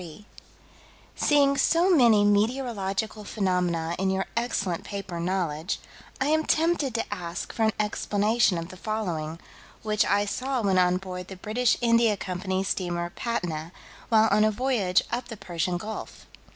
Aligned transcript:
28, 0.01 0.25
1883: 1.15 1.27
"Seeing 1.27 1.57
so 1.59 1.95
many 1.95 2.25
meteorological 2.25 3.23
phenomena 3.23 3.95
in 3.99 4.09
your 4.09 4.25
excellent 4.35 4.83
paper, 4.83 5.19
Knowledge, 5.19 5.77
I 6.19 6.25
am 6.29 6.43
tempted 6.43 6.95
to 6.95 7.13
ask 7.13 7.53
for 7.53 7.65
an 7.65 7.73
explanation 7.79 8.57
of 8.57 8.69
the 8.69 8.77
following, 8.77 9.39
which 9.83 10.03
I 10.03 10.25
saw 10.25 10.61
when 10.63 10.79
on 10.79 10.97
board 10.97 11.27
the 11.27 11.35
British 11.35 11.77
India 11.81 12.17
Company's 12.17 12.69
steamer 12.69 13.11
Patna, 13.11 13.71
while 14.09 14.27
on 14.31 14.43
a 14.43 14.49
voyage 14.49 15.03
up 15.11 15.27
the 15.27 15.37
Persian 15.37 15.77
Gulf. 15.77 16.25